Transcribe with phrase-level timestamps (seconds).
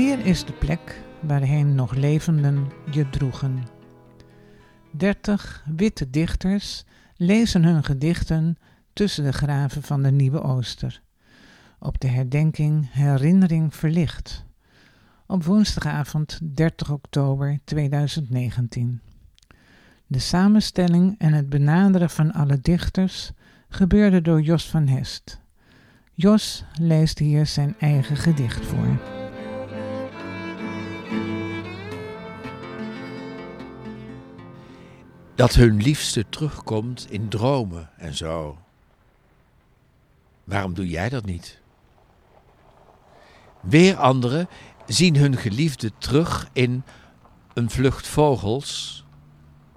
[0.00, 3.62] Hier is de plek waarheen nog levenden je droegen.
[4.90, 6.84] Dertig witte dichters
[7.16, 8.56] lezen hun gedichten
[8.92, 11.02] tussen de graven van de Nieuwe Ooster.
[11.78, 14.44] Op de herdenking Herinnering Verlicht.
[15.26, 19.00] Op woensdagavond 30 oktober 2019.
[20.06, 23.32] De samenstelling en het benaderen van alle dichters
[23.68, 25.40] gebeurde door Jos van Hest.
[26.14, 29.19] Jos leest hier zijn eigen gedicht voor.
[35.40, 38.58] Dat hun liefste terugkomt in dromen en zo.
[40.44, 41.60] Waarom doe jij dat niet?
[43.60, 44.48] Weer anderen
[44.86, 46.82] zien hun geliefde terug in
[47.54, 49.04] een vlucht vogels,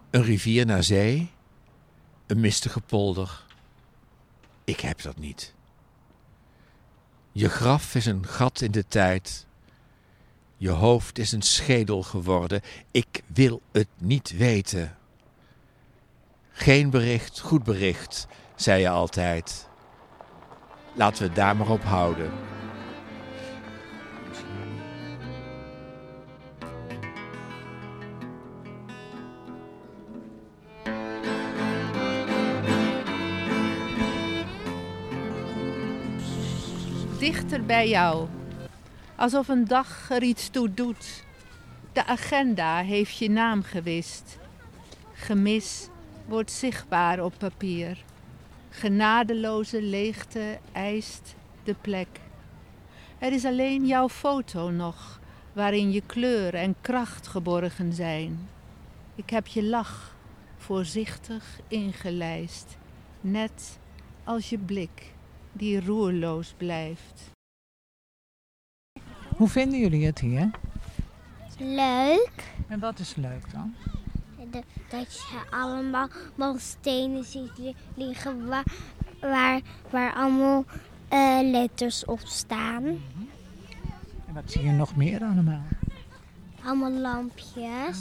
[0.10, 1.32] een rivier naar zee,
[2.28, 3.46] een mistige polder.
[4.64, 5.54] Ik heb dat niet.
[7.32, 9.46] Je graf is een gat in de tijd.
[10.58, 12.62] Je hoofd is een schedel geworden.
[12.92, 14.98] Ik wil het niet weten.
[16.56, 19.68] Geen bericht, goed bericht, zei je altijd.
[20.94, 22.32] Laten we het daar maar op houden.
[37.24, 38.28] dichter bij jou.
[39.16, 41.24] Alsof een dag er iets toe doet.
[41.94, 44.38] De agenda heeft je naam gewist.
[45.14, 45.88] Gemis
[46.26, 48.04] wordt zichtbaar op papier.
[48.70, 52.08] Genadeloze leegte eist de plek.
[53.20, 55.20] Er is alleen jouw foto nog,
[55.54, 58.50] waarin je kleur en kracht geborgen zijn.
[59.16, 60.16] Ik heb je lach
[60.58, 62.78] voorzichtig ingelijst,
[63.22, 63.80] net
[64.24, 65.14] als je blik
[65.52, 67.32] die roerloos blijft.
[69.36, 70.50] Hoe vinden jullie het hier?
[71.58, 72.54] Leuk.
[72.68, 73.76] En wat is leuk dan?
[74.52, 76.08] De- dat je allemaal
[76.58, 78.64] stenen ziet li- liggen waar,
[79.22, 80.66] waar, waar allemaal
[81.08, 82.84] eh, letters op staan.
[84.28, 85.62] En wat zie je nog meer allemaal?
[86.66, 88.00] Allemaal lampjes.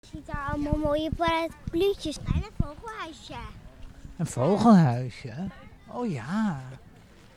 [0.00, 2.16] Je ziet daar allemaal mooie parapluutjes.
[2.18, 3.34] En een vogelhuisje.
[4.16, 5.34] Een vogelhuisje.
[5.86, 6.60] Oh ja.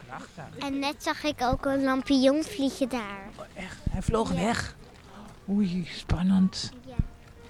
[0.06, 0.58] Prachtig.
[0.60, 3.28] En net zag ik ook een lampion vliegen daar.
[3.54, 4.36] Echt, hij vloog Ja.
[4.40, 4.76] weg.
[5.50, 6.72] Oei, spannend.
[6.86, 6.96] Ja.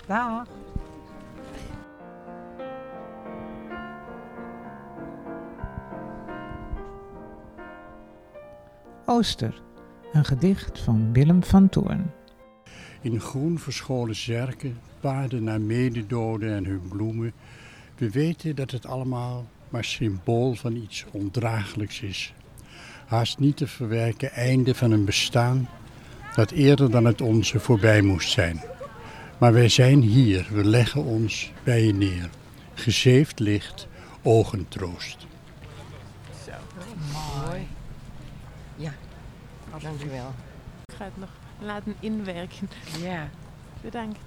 [0.08, 0.48] Dag.
[9.06, 9.62] Ooster,
[10.14, 12.12] een gedicht van Willem van Toorn.
[13.02, 17.34] In groen verscholen zerken, paarden naar mededoden en hun bloemen.
[17.96, 22.34] We weten dat het allemaal maar symbool van iets ondraaglijks is.
[23.06, 25.70] Haast niet te verwerken einde van een bestaan
[26.36, 28.77] dat eerder dan het onze voorbij moest zijn.
[29.40, 32.30] Maar wij zijn hier, we leggen ons bij je neer.
[32.74, 33.88] Gezeefd licht,
[34.22, 35.28] ogentroost.
[37.14, 37.68] Mooi.
[38.76, 38.94] Ja,
[39.82, 40.34] dank u wel.
[40.86, 42.70] Ik ga het nog laten inwerken.
[43.02, 43.30] Ja.
[43.82, 44.20] Bedankt.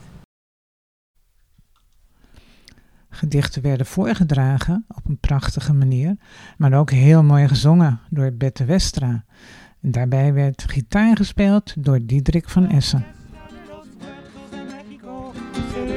[3.08, 6.16] Gedichten werden voorgedragen op een prachtige manier,
[6.56, 9.24] maar ook heel mooi gezongen door Bette Westra.
[9.82, 13.04] En daarbij werd gitaar gespeeld door Diederik van Essen.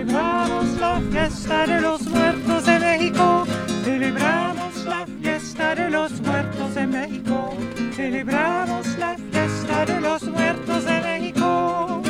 [0.03, 3.45] Celebramos la fiesta de los muertos en México.
[3.85, 7.53] Celebramos la fiesta de los muertos en México.
[7.95, 12.01] Celebramos la fiesta de los muertos en México.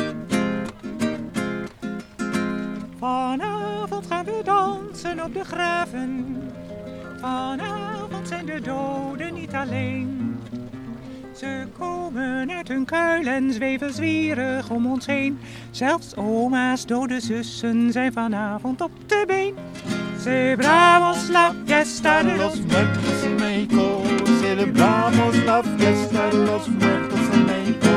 [2.98, 6.50] Vanavond gaan we dansen op de graven.
[7.20, 10.23] Vanavond zijn de doden niet alleen.
[11.44, 15.38] Ze komen uit hun kuil en zweven zwierig om ons heen.
[15.70, 19.54] Zelfs oma's dode zussen zijn vanavond op de been.
[20.20, 24.02] Celebramos la fiesta de los muertos en México.
[24.40, 27.88] Celebramos la fiesta de los muertos en México.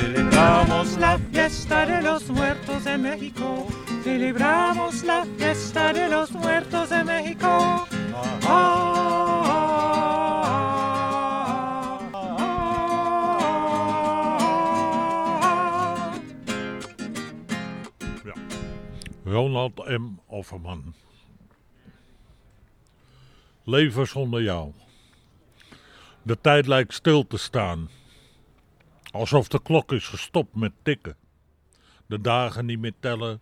[0.00, 3.66] Celebramos la fiesta de los muertos en México.
[4.02, 7.67] Celebramos la fiesta de los muertos en México.
[19.50, 20.18] M.
[20.26, 20.94] Offerman.
[23.64, 24.72] Leven zonder jou.
[26.22, 27.88] De tijd lijkt stil te staan.
[29.10, 31.16] Alsof de klok is gestopt met tikken.
[32.06, 33.40] De dagen niet meer tellen,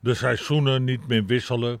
[0.00, 1.80] de seizoenen niet meer wisselen.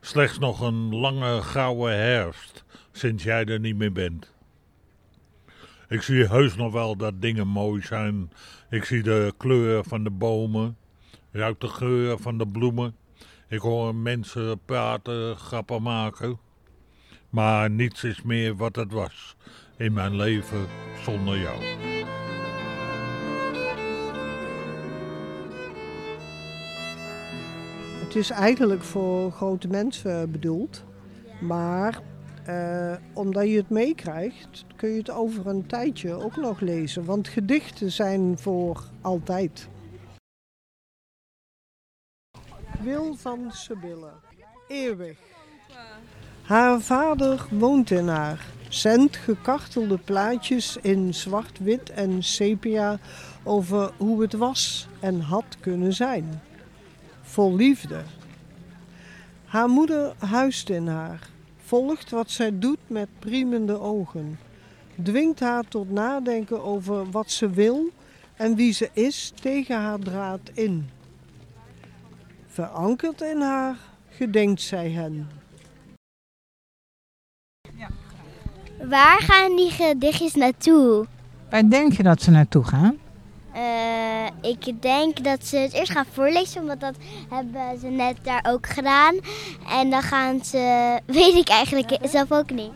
[0.00, 4.32] Slechts nog een lange gouden herfst sinds jij er niet meer bent.
[5.88, 8.32] Ik zie heus nog wel dat dingen mooi zijn.
[8.70, 10.76] Ik zie de kleur van de bomen.
[11.32, 12.96] Ik ruik de geur van de bloemen.
[13.48, 16.38] Ik hoor mensen praten, grappen maken.
[17.28, 19.36] Maar niets is meer wat het was
[19.76, 20.66] in mijn leven
[21.04, 21.62] zonder jou.
[28.04, 30.84] Het is eigenlijk voor grote mensen bedoeld.
[31.40, 32.00] Maar
[32.44, 37.04] eh, omdat je het meekrijgt, kun je het over een tijdje ook nog lezen.
[37.04, 39.68] Want gedichten zijn voor altijd.
[42.82, 44.10] Wil van Sibylle.
[44.68, 45.18] Eeuwig.
[46.42, 48.46] Haar vader woont in haar.
[48.68, 52.98] Zendt gekartelde plaatjes in zwart-wit en sepia
[53.42, 56.42] over hoe het was en had kunnen zijn.
[57.22, 58.02] Vol liefde.
[59.44, 61.28] Haar moeder huist in haar,
[61.64, 64.38] volgt wat zij doet met priemende ogen,
[65.02, 67.90] dwingt haar tot nadenken over wat ze wil
[68.36, 70.90] en wie ze is tegen haar draad in.
[72.52, 73.76] Verankerd in haar
[74.08, 75.28] gedenkt zij hen.
[78.82, 81.06] Waar gaan die gedichtjes naartoe?
[81.50, 82.98] Waar denk je dat ze naartoe gaan?
[83.54, 86.94] Uh, ik denk dat ze het eerst gaan voorlezen, omdat dat
[87.28, 89.14] hebben ze net daar ook gedaan.
[89.68, 90.58] En dan gaan ze,
[91.06, 92.72] weet ik eigenlijk zelf ook niet.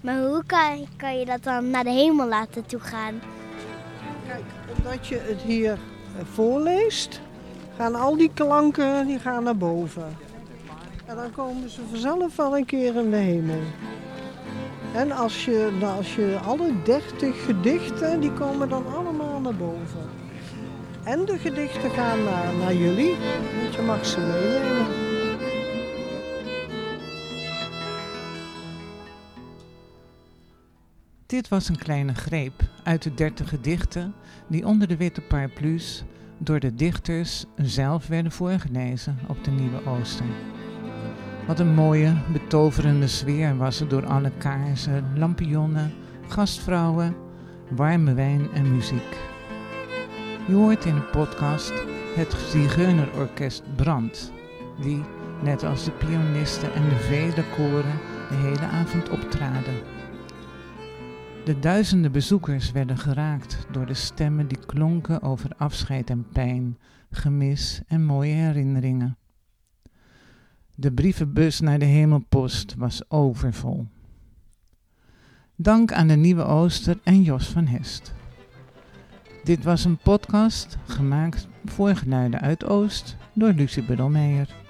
[0.00, 3.20] Maar hoe kan, kan je dat dan naar de hemel laten toegaan?
[4.26, 4.44] Kijk,
[4.76, 7.20] omdat je het hier eh, voorleest,
[7.78, 10.16] gaan al die klanken die gaan naar boven.
[11.06, 13.62] En dan komen ze vanzelf wel een keer in de hemel.
[14.94, 20.10] En als je, nou, als je alle dertig gedichten, die komen dan allemaal naar boven.
[21.04, 23.16] En de gedichten gaan naar, naar jullie,
[23.76, 24.86] je mag ze meenemen.
[31.26, 34.14] Dit was een kleine greep uit de dertig gedichten
[34.46, 36.04] die onder de witte paraplu's
[36.38, 40.26] door de dichters zelf werden voorgelezen op de Nieuwe Ooster.
[41.46, 45.92] Wat een mooie, betoverende sfeer was er door alle kaarsen, lampionnen,
[46.28, 47.16] gastvrouwen,
[47.68, 49.16] warme wijn en muziek.
[50.46, 51.72] Je hoort in de podcast
[52.16, 54.32] het Zigeunerorkest Brand,
[54.80, 55.04] die,
[55.42, 57.98] net als de pianisten en de vele koren,
[58.28, 59.97] de hele avond optraden.
[61.48, 66.78] De duizenden bezoekers werden geraakt door de stemmen die klonken over afscheid en pijn,
[67.10, 69.16] gemis en mooie herinneringen.
[70.74, 73.86] De brievenbus naar de hemelpost was overvol.
[75.56, 78.14] Dank aan de Nieuwe Ooster en Jos van Hest.
[79.44, 84.67] Dit was een podcast gemaakt voor Geluiden uit Oost door Lucie Buddelmeijer.